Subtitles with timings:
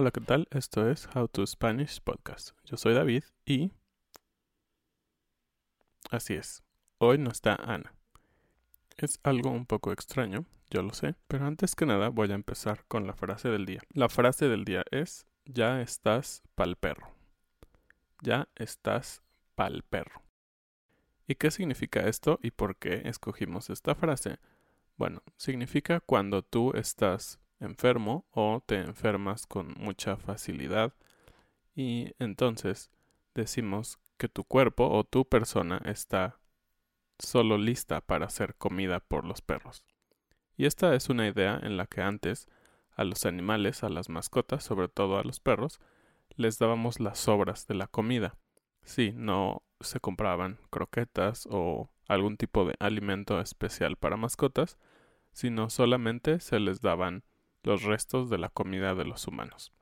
[0.00, 0.46] Hola, ¿qué tal?
[0.52, 2.50] Esto es How to Spanish Podcast.
[2.62, 3.72] Yo soy David y...
[6.08, 6.62] Así es,
[6.98, 7.92] hoy no está Ana.
[8.96, 12.84] Es algo un poco extraño, yo lo sé, pero antes que nada voy a empezar
[12.86, 13.82] con la frase del día.
[13.92, 17.12] La frase del día es, ya estás pa'l perro.
[18.22, 19.20] Ya estás
[19.56, 20.22] pa'l perro.
[21.26, 24.38] ¿Y qué significa esto y por qué escogimos esta frase?
[24.96, 30.92] Bueno, significa cuando tú estás enfermo o te enfermas con mucha facilidad
[31.74, 32.90] y entonces
[33.34, 36.38] decimos que tu cuerpo o tu persona está
[37.18, 39.84] solo lista para ser comida por los perros.
[40.56, 42.48] Y esta es una idea en la que antes
[42.96, 45.80] a los animales, a las mascotas, sobre todo a los perros,
[46.34, 48.36] les dábamos las sobras de la comida.
[48.82, 54.78] Sí, no se compraban croquetas o algún tipo de alimento especial para mascotas,
[55.32, 57.22] sino solamente se les daban
[57.62, 59.72] los restos de la comida de los humanos.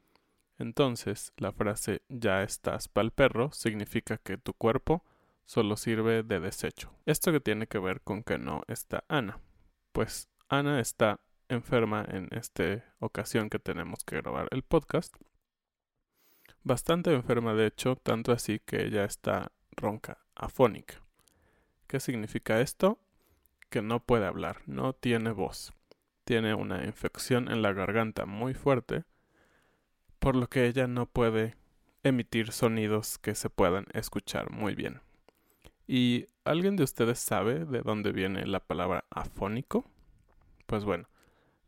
[0.58, 5.04] Entonces, la frase ya estás pa'l perro significa que tu cuerpo
[5.44, 6.92] solo sirve de desecho.
[7.04, 9.38] Esto que tiene que ver con que no está Ana.
[9.92, 15.14] Pues Ana está enferma en esta ocasión que tenemos que grabar el podcast.
[16.62, 21.02] Bastante enferma, de hecho, tanto así que ella está ronca, afónica.
[21.86, 22.98] ¿Qué significa esto?
[23.70, 25.75] Que no puede hablar, no tiene voz
[26.26, 29.04] tiene una infección en la garganta muy fuerte,
[30.18, 31.54] por lo que ella no puede
[32.02, 35.00] emitir sonidos que se puedan escuchar muy bien.
[35.86, 39.88] ¿Y alguien de ustedes sabe de dónde viene la palabra afónico?
[40.66, 41.08] Pues bueno,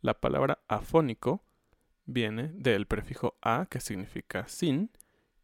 [0.02, 1.44] la palabra afónico
[2.04, 4.90] viene del prefijo a que significa sin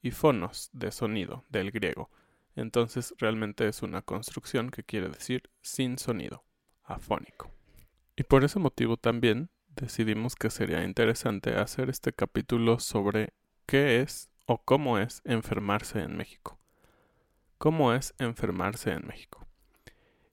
[0.02, 2.10] y fonos de sonido del griego.
[2.56, 6.42] Entonces realmente es una construcción que quiere decir sin sonido,
[6.82, 7.53] afónico.
[8.16, 13.32] Y por ese motivo también decidimos que sería interesante hacer este capítulo sobre
[13.66, 16.58] qué es o cómo es enfermarse en México.
[17.58, 19.46] ¿Cómo es enfermarse en México?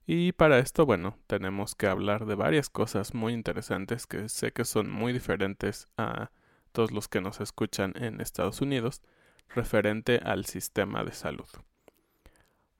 [0.06, 4.64] Y para esto, bueno, tenemos que hablar de varias cosas muy interesantes que sé que
[4.64, 6.30] son muy diferentes a
[6.72, 9.02] todos los que nos escuchan en Estados Unidos
[9.48, 11.48] referente al sistema de salud.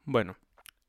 [0.05, 0.37] Bueno,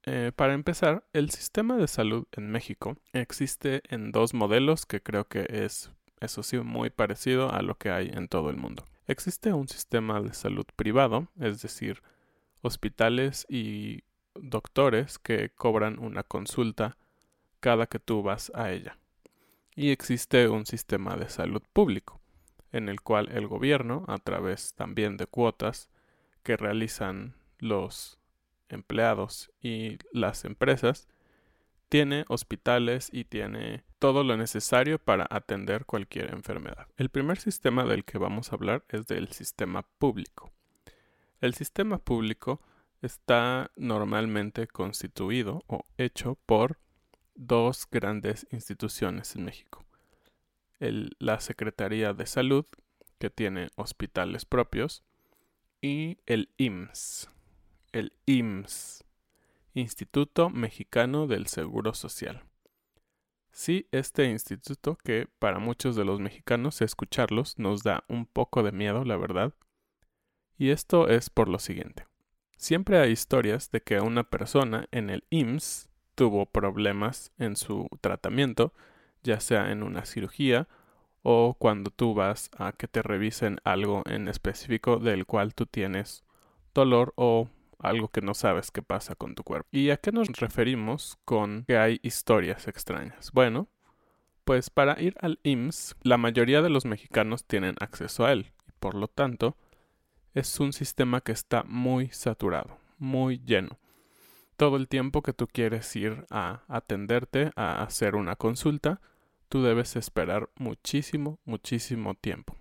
[0.05, 5.27] eh, para empezar, el sistema de salud en México existe en dos modelos que creo
[5.27, 8.85] que es, eso sí, muy parecido a lo que hay en todo el mundo.
[9.07, 12.01] Existe un sistema de salud privado, es decir,
[12.61, 14.03] hospitales y
[14.35, 16.97] doctores que cobran una consulta
[17.59, 18.97] cada que tú vas a ella.
[19.75, 22.19] Y existe un sistema de salud público,
[22.71, 25.89] en el cual el gobierno, a través también de cuotas
[26.43, 28.19] que realizan los
[28.69, 31.07] empleados y las empresas,
[31.89, 36.87] tiene hospitales y tiene todo lo necesario para atender cualquier enfermedad.
[36.97, 40.51] El primer sistema del que vamos a hablar es del sistema público.
[41.39, 42.61] El sistema público
[43.03, 46.79] está normalmente constituido o hecho por
[47.35, 49.85] dos grandes instituciones en México.
[50.79, 52.65] la Secretaría de Salud,
[53.17, 55.03] que tiene hospitales propios,
[55.81, 57.32] y el IMSS.
[57.93, 59.05] El IMSS,
[59.75, 62.41] Instituto Mexicano del Seguro Social.
[63.51, 68.71] Sí, este instituto que para muchos de los mexicanos escucharlos nos da un poco de
[68.71, 69.53] miedo, la verdad.
[70.57, 72.07] Y esto es por lo siguiente.
[72.57, 78.73] Siempre hay historias de que una persona en el IMSS tuvo problemas en su tratamiento,
[79.21, 80.67] ya sea en una cirugía
[81.21, 86.23] o cuando tú vas a que te revisen algo en específico del cual tú tienes
[86.73, 87.49] dolor o
[87.79, 89.67] algo que no sabes qué pasa con tu cuerpo.
[89.71, 93.31] ¿Y a qué nos referimos con que hay historias extrañas?
[93.31, 93.67] Bueno,
[94.43, 98.71] pues para ir al IMSS, la mayoría de los mexicanos tienen acceso a él y
[98.79, 99.55] por lo tanto
[100.33, 103.79] es un sistema que está muy saturado, muy lleno.
[104.57, 109.01] Todo el tiempo que tú quieres ir a atenderte, a hacer una consulta,
[109.49, 112.55] tú debes esperar muchísimo, muchísimo tiempo.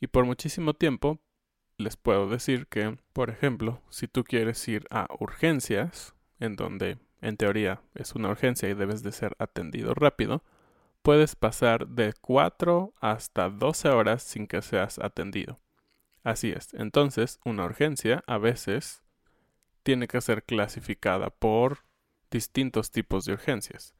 [0.00, 1.20] Y por muchísimo tiempo
[1.80, 7.36] les puedo decir que, por ejemplo, si tú quieres ir a urgencias, en donde en
[7.36, 10.42] teoría es una urgencia y debes de ser atendido rápido,
[11.02, 15.58] puedes pasar de 4 hasta 12 horas sin que seas atendido.
[16.22, 19.02] Así es, entonces una urgencia a veces
[19.82, 21.84] tiene que ser clasificada por
[22.30, 23.94] distintos tipos de urgencias.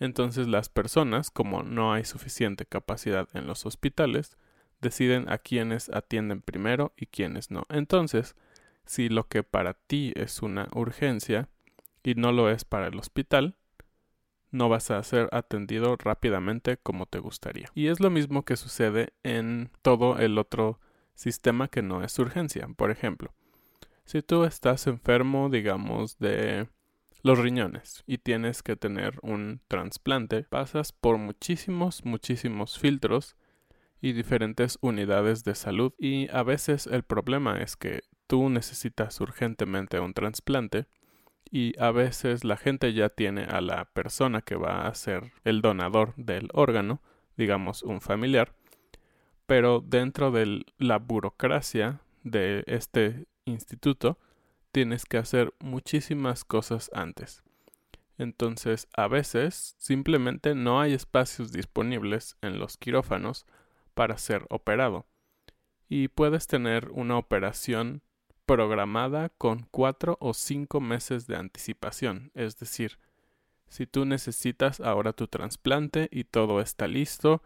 [0.00, 4.36] Entonces las personas, como no hay suficiente capacidad en los hospitales,
[4.82, 7.64] deciden a quienes atienden primero y quienes no.
[7.70, 8.36] Entonces,
[8.84, 11.48] si lo que para ti es una urgencia
[12.02, 13.56] y no lo es para el hospital,
[14.50, 17.68] no vas a ser atendido rápidamente como te gustaría.
[17.74, 20.78] Y es lo mismo que sucede en todo el otro
[21.14, 22.68] sistema que no es urgencia.
[22.76, 23.32] Por ejemplo,
[24.04, 26.68] si tú estás enfermo, digamos, de
[27.22, 33.36] los riñones y tienes que tener un trasplante, pasas por muchísimos, muchísimos filtros
[34.02, 40.00] y diferentes unidades de salud y a veces el problema es que tú necesitas urgentemente
[40.00, 40.86] un trasplante
[41.50, 45.62] y a veces la gente ya tiene a la persona que va a ser el
[45.62, 47.00] donador del órgano,
[47.36, 48.54] digamos un familiar,
[49.46, 54.18] pero dentro de la burocracia de este instituto
[54.72, 57.44] tienes que hacer muchísimas cosas antes.
[58.18, 63.46] Entonces, a veces simplemente no hay espacios disponibles en los quirófanos
[63.94, 65.06] para ser operado.
[65.88, 68.02] Y puedes tener una operación
[68.46, 72.30] programada con cuatro o cinco meses de anticipación.
[72.34, 72.98] Es decir,
[73.68, 77.42] si tú necesitas ahora tu trasplante y todo está listo,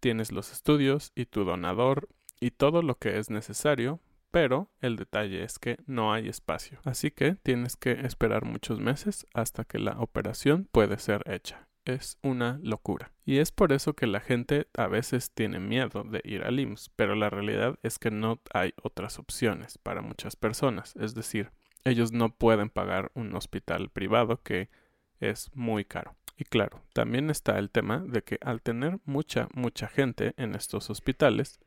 [0.00, 2.08] tienes los estudios y tu donador
[2.40, 4.00] y todo lo que es necesario,
[4.30, 6.78] pero el detalle es que no hay espacio.
[6.84, 12.18] Así que tienes que esperar muchos meses hasta que la operación puede ser hecha es
[12.22, 13.12] una locura.
[13.24, 16.90] Y es por eso que la gente a veces tiene miedo de ir al IMSS,
[16.96, 20.94] pero la realidad es que no hay otras opciones para muchas personas.
[20.96, 21.50] Es decir,
[21.84, 24.70] ellos no pueden pagar un hospital privado que
[25.20, 26.16] es muy caro.
[26.36, 30.90] Y claro, también está el tema de que al tener mucha, mucha gente en estos
[30.90, 31.60] hospitales,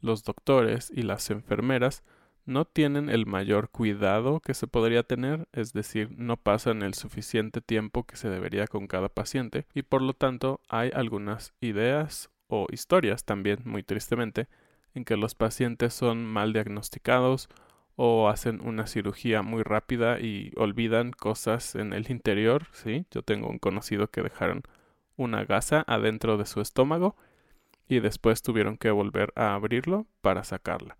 [0.00, 2.04] los doctores y las enfermeras
[2.46, 7.60] no tienen el mayor cuidado que se podría tener, es decir, no pasan el suficiente
[7.60, 12.66] tiempo que se debería con cada paciente y por lo tanto hay algunas ideas o
[12.70, 14.48] historias también, muy tristemente,
[14.94, 17.48] en que los pacientes son mal diagnosticados
[17.96, 23.06] o hacen una cirugía muy rápida y olvidan cosas en el interior, ¿sí?
[23.10, 24.62] Yo tengo un conocido que dejaron
[25.16, 27.16] una gasa adentro de su estómago
[27.88, 30.96] y después tuvieron que volver a abrirlo para sacarla.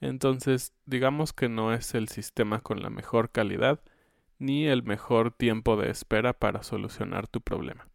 [0.00, 3.80] Entonces, digamos que no es el sistema con la mejor calidad
[4.38, 7.88] ni el mejor tiempo de espera para solucionar tu problema.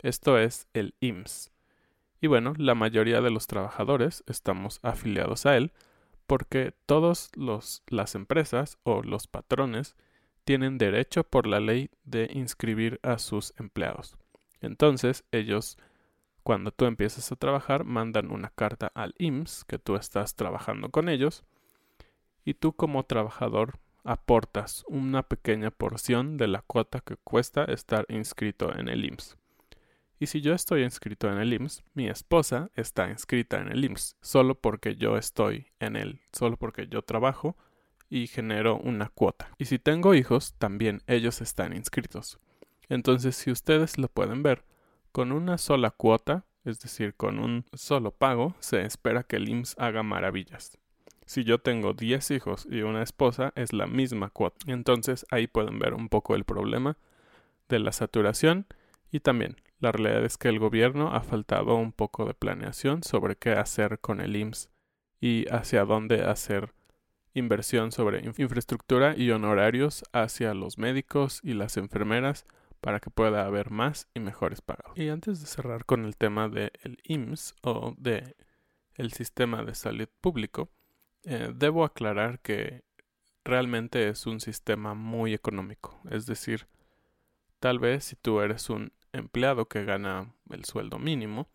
[0.00, 1.52] Esto es el IMSS.
[2.20, 5.72] Y bueno, la mayoría de los trabajadores estamos afiliados a él
[6.26, 9.94] porque todas las empresas o los patrones
[10.44, 14.16] tienen derecho por la ley de inscribir a sus empleados.
[14.60, 15.78] Entonces, ellos
[16.44, 21.08] cuando tú empiezas a trabajar, mandan una carta al IMSS que tú estás trabajando con
[21.08, 21.42] ellos
[22.44, 28.76] y tú como trabajador aportas una pequeña porción de la cuota que cuesta estar inscrito
[28.78, 29.38] en el IMSS.
[30.20, 34.16] Y si yo estoy inscrito en el IMSS, mi esposa está inscrita en el IMSS,
[34.20, 37.56] solo porque yo estoy en él, solo porque yo trabajo
[38.10, 39.50] y genero una cuota.
[39.56, 42.38] Y si tengo hijos, también ellos están inscritos.
[42.90, 44.62] Entonces, si ustedes lo pueden ver,
[45.14, 49.76] con una sola cuota, es decir, con un solo pago, se espera que el IMSS
[49.78, 50.76] haga maravillas.
[51.24, 54.58] Si yo tengo 10 hijos y una esposa, es la misma cuota.
[54.66, 56.98] Entonces ahí pueden ver un poco el problema
[57.68, 58.66] de la saturación
[59.12, 63.36] y también La realidad es que el gobierno ha faltado un poco de planeación sobre
[63.36, 64.68] qué hacer con el IMSS
[65.20, 66.72] y hacia dónde hacer
[67.34, 72.46] inversión sobre infraestructura y honorarios hacia los médicos y las enfermeras
[72.84, 74.98] para que pueda haber más y mejores pagados.
[74.98, 78.36] Y antes de cerrar con el tema del IMSS o de
[78.96, 80.68] el sistema de salud público,
[81.22, 82.84] eh, debo aclarar que
[83.42, 85.98] realmente es un sistema muy económico.
[86.10, 86.66] Es decir,
[87.58, 91.48] tal vez si tú eres un empleado que gana el sueldo mínimo,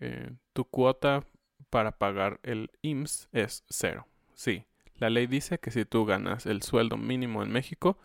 [0.00, 1.24] eh, tu cuota
[1.70, 4.08] para pagar el IMSS es cero.
[4.34, 4.64] Sí,
[4.96, 7.96] la ley dice que si tú ganas el sueldo mínimo en México,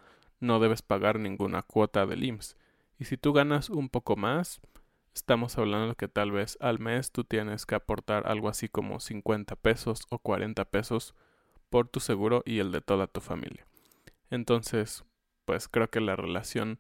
[0.44, 2.58] no debes pagar ninguna cuota del IMSS.
[3.00, 4.62] Y si tú ganas un poco más,
[5.16, 9.56] estamos hablando que tal vez al mes tú tienes que aportar algo así como 50
[9.56, 11.16] pesos o 40 pesos
[11.70, 13.66] por tu seguro y el de toda tu familia.
[14.30, 15.06] Entonces,
[15.46, 16.78] pues creo que la relación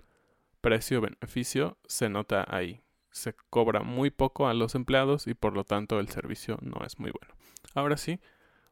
[0.61, 2.81] precio-beneficio se nota ahí.
[3.11, 6.99] Se cobra muy poco a los empleados y por lo tanto el servicio no es
[6.99, 7.33] muy bueno.
[7.75, 8.19] Ahora sí,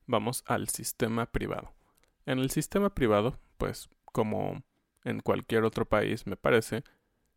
[0.06, 1.72] vamos al sistema privado.
[2.26, 4.64] En el sistema privado, pues como
[5.04, 6.84] en cualquier otro país me parece,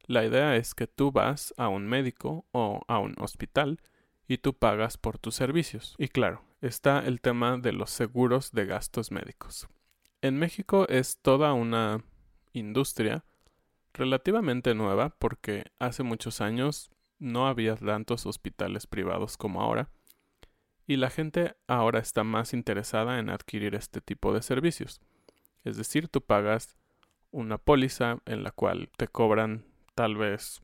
[0.06, 3.80] la idea es que tú vas a un médico o a un hospital
[4.28, 5.94] y tú pagas por tus servicios.
[5.98, 9.68] Y claro, está el tema de los seguros de gastos médicos.
[10.20, 12.02] En México es toda una
[12.52, 13.24] industria
[13.92, 19.90] relativamente nueva porque hace muchos años no había tantos hospitales privados como ahora
[20.86, 25.00] y la gente ahora está más interesada en adquirir este tipo de servicios.
[25.64, 26.76] Es decir, tú pagas
[27.34, 29.64] una póliza en la cual te cobran
[29.96, 30.62] tal vez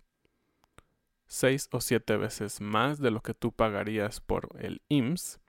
[1.26, 5.40] seis o siete veces más de lo que tú pagarías por el IMSS,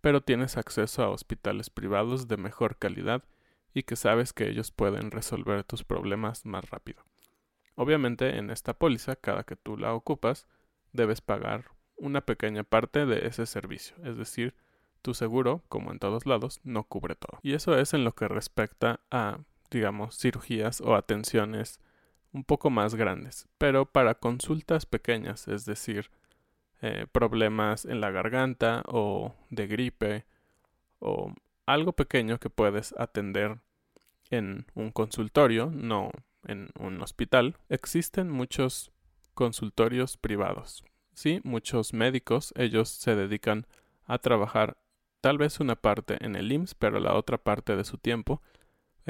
[0.00, 3.24] pero tienes acceso a hospitales privados de mejor calidad
[3.74, 7.04] y que sabes que ellos pueden resolver tus problemas más rápido.
[7.74, 10.46] Obviamente en esta póliza, cada que tú la ocupas,
[10.92, 11.64] debes pagar
[11.96, 14.54] una pequeña parte de ese servicio, es decir,
[15.02, 17.40] tu seguro, como en todos lados, no cubre todo.
[17.42, 21.80] Y eso es en lo que respecta a, digamos, cirugías o atenciones
[22.32, 23.48] un poco más grandes.
[23.58, 26.10] Pero para consultas pequeñas, es decir,
[26.82, 30.24] eh, problemas en la garganta o de gripe
[30.98, 31.34] o
[31.66, 33.58] algo pequeño que puedes atender
[34.30, 36.10] en un consultorio, no
[36.46, 38.92] en un hospital, existen muchos
[39.34, 40.84] consultorios privados.
[41.12, 43.66] Sí, muchos médicos, ellos se dedican
[44.06, 44.78] a trabajar
[45.20, 48.42] tal vez una parte en el IMSS, pero la otra parte de su tiempo,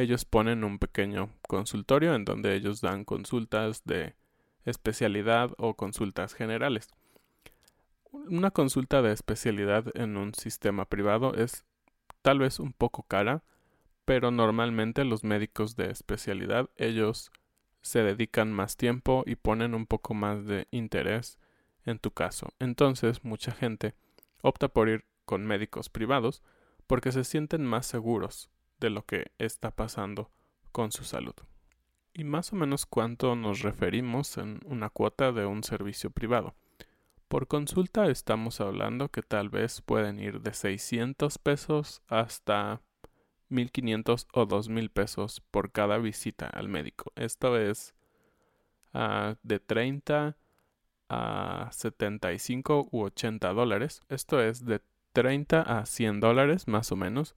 [0.01, 4.15] ellos ponen un pequeño consultorio en donde ellos dan consultas de
[4.65, 6.89] especialidad o consultas generales.
[8.11, 11.65] Una consulta de especialidad en un sistema privado es
[12.23, 13.43] tal vez un poco cara,
[14.05, 17.31] pero normalmente los médicos de especialidad ellos
[17.83, 21.39] se dedican más tiempo y ponen un poco más de interés
[21.85, 22.49] en tu caso.
[22.59, 23.95] Entonces mucha gente
[24.43, 26.43] opta por ir con médicos privados
[26.87, 30.31] porque se sienten más seguros de lo que está pasando
[30.73, 31.35] con su salud.
[32.13, 36.55] ¿Y más o menos cuánto nos referimos en una cuota de un servicio privado?
[37.29, 42.81] Por consulta estamos hablando que tal vez pueden ir de 600 pesos hasta
[43.51, 47.13] 1.500 o 2.000 pesos por cada visita al médico.
[47.15, 47.95] Esto es
[48.95, 50.37] uh, de 30
[51.09, 54.03] a 75 u 80 dólares.
[54.09, 54.81] Esto es de
[55.13, 57.37] 30 a 100 dólares más o menos.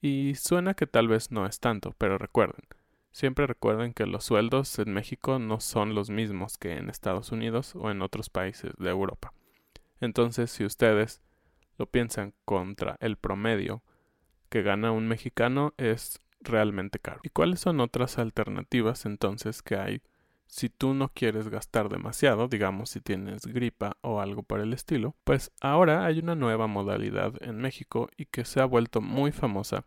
[0.00, 2.64] Y suena que tal vez no es tanto, pero recuerden,
[3.12, 7.74] siempre recuerden que los sueldos en México no son los mismos que en Estados Unidos
[7.76, 9.32] o en otros países de Europa.
[10.00, 11.20] Entonces, si ustedes
[11.76, 13.82] lo piensan contra el promedio
[14.50, 17.20] que gana un mexicano es realmente caro.
[17.22, 20.02] ¿Y cuáles son otras alternativas entonces que hay
[20.50, 25.14] si tú no quieres gastar demasiado, digamos si tienes gripa o algo por el estilo?
[25.22, 29.84] Pues ahora hay una nueva modalidad en México y que se ha vuelto muy famosa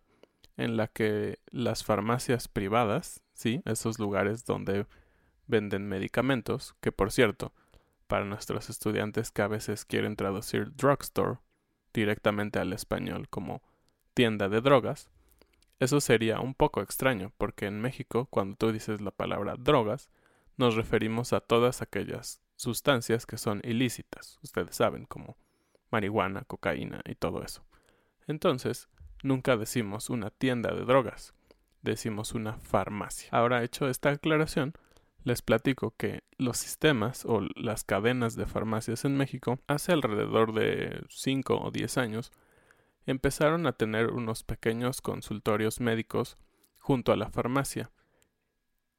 [0.56, 4.86] en la que las farmacias privadas, sí, esos lugares donde
[5.48, 7.52] venden medicamentos, que por cierto,
[8.08, 11.40] para nuestros estudiantes que a veces quieren traducir drugstore
[11.94, 13.62] directamente al español como
[14.14, 15.10] tienda de drogas,
[15.80, 20.10] eso sería un poco extraño, porque en México, cuando tú dices la palabra drogas,
[20.58, 25.38] nos referimos a todas aquellas sustancias que son ilícitas, ustedes saben, como
[25.92, 27.66] marihuana, cocaína y todo eso.
[28.28, 28.90] Entonces,
[29.22, 31.34] nunca decimos una tienda de drogas,
[31.82, 33.30] decimos una farmacia.
[33.32, 34.74] Ahora, hecho esta aclaración,
[35.24, 41.04] les platico que los sistemas o las cadenas de farmacias en México hace alrededor de
[41.10, 42.32] 5 o 10 años
[43.06, 46.38] empezaron a tener unos pequeños consultorios médicos
[46.78, 47.92] junto a la farmacia.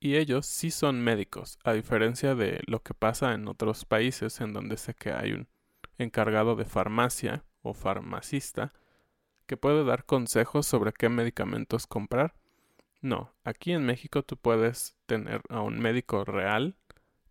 [0.04, 4.52] Y ellos sí son médicos, a diferencia de lo que pasa en otros países en
[4.52, 5.49] donde sé que hay un
[5.96, 8.75] encargado de farmacia o farmacista
[9.46, 12.34] que puede dar consejos sobre qué medicamentos comprar.
[13.00, 16.76] No, aquí en México tú puedes tener a un médico real,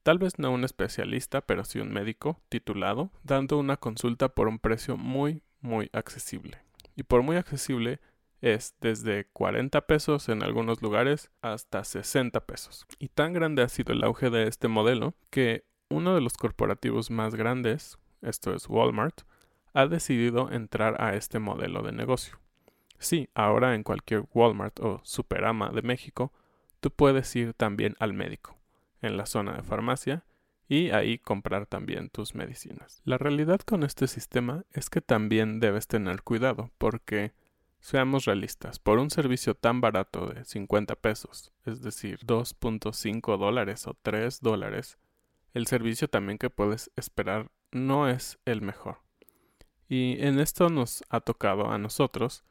[0.01, 4.57] tal vez no un especialista, pero sí un médico titulado, dando una consulta por un
[4.57, 6.57] precio muy, muy accesible.
[6.95, 7.99] Y por muy accesible
[8.43, 12.85] es desde 40 pesos en algunos lugares hasta 60 pesos.
[12.99, 17.09] Y tan grande ha sido el auge de este modelo que uno de los corporativos
[17.09, 19.21] más grandes, esto es Walmart,
[19.73, 22.37] ha decidido entrar a este modelo de negocio.
[22.99, 26.33] Sí, ahora en cualquier Walmart o Superama de México,
[26.81, 28.57] tú puedes ir también al médico,
[29.01, 30.25] en la zona de farmacia,
[30.67, 33.01] y ahí comprar también tus medicinas.
[33.05, 37.31] La realidad con este sistema es que también debes tener cuidado, porque
[37.83, 43.93] seamos realistas, por un servicio tan barato de 50 pesos, es decir, 2.5 dólares o
[44.01, 44.97] 3 dólares,
[45.53, 48.99] el servicio también que puedes esperar no es el mejor.
[49.89, 52.45] Y en esto nos ha tocado a nosotros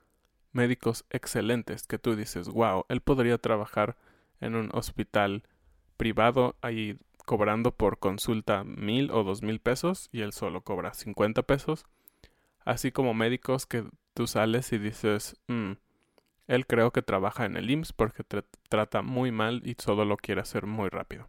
[0.52, 3.96] médicos excelentes que tú dices, wow, él podría trabajar
[4.38, 5.44] en un hospital
[5.96, 11.42] privado ahí cobrando por consulta mil o dos mil pesos y él solo cobra cincuenta
[11.42, 11.86] pesos.
[12.66, 15.72] Así como médicos que tú sales y dices, mm,
[16.46, 18.24] él creo que trabaja en el IMSS porque
[18.68, 21.28] trata muy mal y solo lo quiere hacer muy rápido.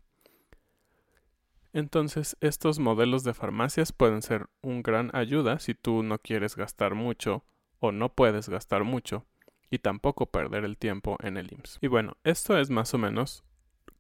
[1.72, 6.94] Entonces, estos modelos de farmacias pueden ser un gran ayuda si tú no quieres gastar
[6.94, 7.44] mucho
[7.80, 9.26] o no puedes gastar mucho
[9.72, 11.80] y tampoco perder el tiempo en el IMSS.
[11.82, 13.44] Y bueno, esto es más o menos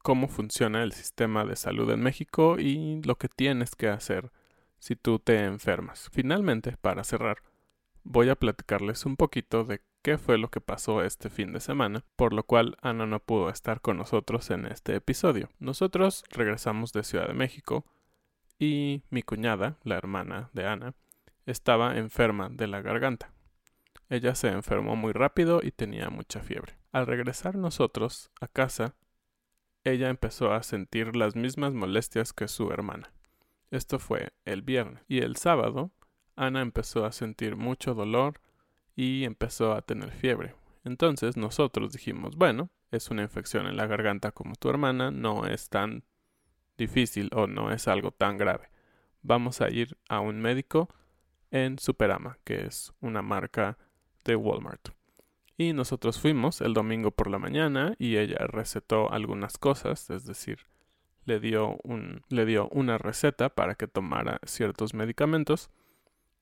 [0.03, 4.31] cómo funciona el sistema de salud en México y lo que tienes que hacer
[4.77, 6.09] si tú te enfermas.
[6.11, 7.37] Finalmente, para cerrar,
[8.03, 12.03] voy a platicarles un poquito de qué fue lo que pasó este fin de semana,
[12.15, 15.50] por lo cual Ana no pudo estar con nosotros en este episodio.
[15.60, 17.86] Nosotros regresamos de Ciudad de México
[18.60, 20.93] y mi cuñada, la hermana de Ana,
[21.45, 23.33] estaba enferma de la garganta.
[24.10, 26.77] Ella se enfermó muy rápido y tenía mucha fiebre.
[26.92, 28.96] Al regresar nosotros a casa,
[29.83, 33.11] ella empezó a sentir las mismas molestias que su hermana.
[33.72, 35.03] Esto fue el viernes.
[35.07, 35.92] Y el sábado,
[36.35, 38.41] Ana empezó a sentir mucho dolor
[38.96, 40.55] y empezó a tener fiebre.
[40.83, 45.69] Entonces nosotros dijimos, bueno, es una infección en la garganta como tu hermana, no es
[45.69, 46.03] tan
[46.77, 48.69] difícil o no es algo tan grave.
[49.22, 50.89] Vamos a ir a un médico
[51.51, 53.77] en Superama, que es una marca
[54.25, 54.89] de Walmart.
[55.57, 60.59] Y nosotros fuimos el domingo por la mañana y ella recetó algunas cosas, es decir,
[61.25, 65.69] le dio, un, le dio una receta para que tomara ciertos medicamentos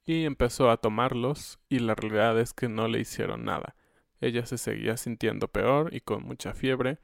[0.05, 3.75] y empezó a tomarlos y la realidad es que no le hicieron nada.
[4.19, 6.99] Ella se seguía sintiendo peor y con mucha fiebre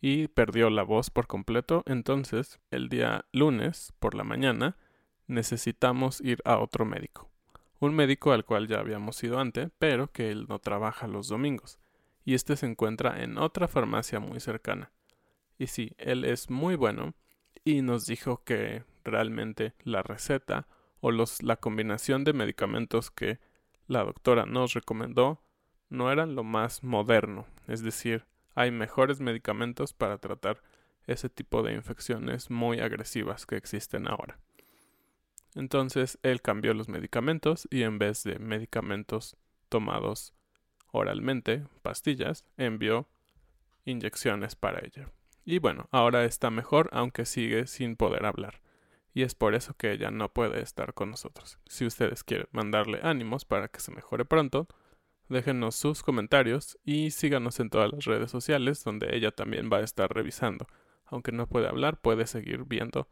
[0.00, 1.82] y perdió la voz por completo.
[1.86, 4.76] Entonces, el día lunes por la mañana
[5.26, 7.30] necesitamos ir a otro médico.
[7.80, 11.78] Un médico al cual ya habíamos ido antes, pero que él no trabaja los domingos.
[12.24, 14.90] Y este se encuentra en otra farmacia muy cercana.
[15.58, 17.14] Y sí, él es muy bueno
[17.64, 20.66] y nos dijo que realmente la receta
[21.00, 23.38] o los, la combinación de medicamentos que
[23.86, 25.40] la doctora nos recomendó
[25.88, 30.62] no eran lo más moderno, es decir, hay mejores medicamentos para tratar
[31.06, 34.38] ese tipo de infecciones muy agresivas que existen ahora.
[35.54, 39.36] Entonces él cambió los medicamentos y en vez de medicamentos
[39.70, 40.34] tomados
[40.90, 43.08] oralmente, pastillas, envió
[43.84, 45.10] inyecciones para ella.
[45.44, 48.60] Y bueno, ahora está mejor aunque sigue sin poder hablar
[49.14, 51.58] y es por eso que ella no puede estar con nosotros.
[51.66, 54.68] Si ustedes quieren mandarle ánimos para que se mejore pronto,
[55.28, 59.82] déjenos sus comentarios y síganos en todas las redes sociales donde ella también va a
[59.84, 60.66] estar revisando.
[61.06, 63.08] Aunque no puede hablar, puede seguir viendo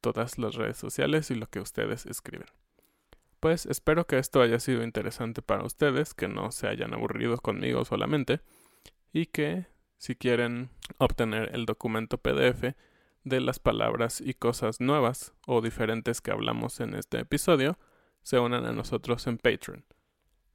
[0.00, 2.48] todas las redes sociales y lo que ustedes escriben.
[3.40, 7.84] Pues espero que esto haya sido interesante para ustedes, que no se hayan aburrido conmigo
[7.84, 8.40] solamente
[9.12, 12.74] y que si quieren obtener el documento PDF
[13.24, 17.78] de las palabras y cosas nuevas o diferentes que hablamos en este episodio,
[18.22, 19.84] se unan a nosotros en Patreon.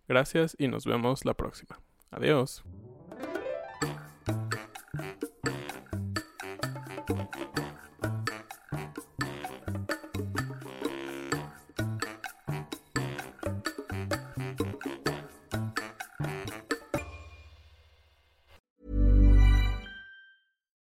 [0.08, 1.80] Gracias y nos vemos la próxima.
[2.12, 2.63] Adiós.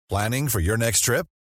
[0.09, 1.25] Planning for your next trip?